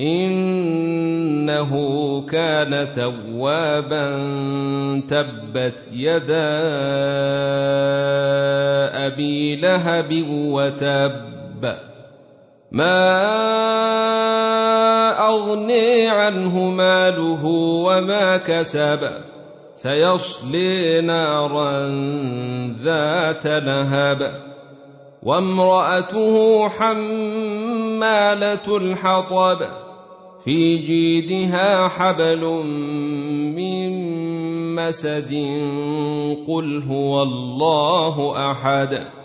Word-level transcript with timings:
إنه 0.00 1.72
كان 2.26 2.92
توابا 2.92 4.06
تبت 5.08 5.78
يدا 5.92 6.56
أبي 9.06 9.56
لهب 9.56 10.24
وتب. 10.28 11.74
ما 12.72 13.16
أغني 15.28 16.08
عنه 16.08 16.58
ماله 16.58 17.44
وما 17.86 18.36
كسب. 18.36 19.10
سيصلي 19.76 21.00
نارا 21.00 21.88
ذات 22.82 23.46
لهب. 23.46 24.32
وامرأته 25.22 26.68
حمالة 26.68 28.76
الحطب. 28.76 29.85
في 30.44 30.78
جيدها 30.78 31.88
حبل 31.88 32.44
من 33.56 33.90
مسد 34.74 35.32
قل 36.46 36.82
هو 36.82 37.22
الله 37.22 38.50
أحد. 38.50 39.15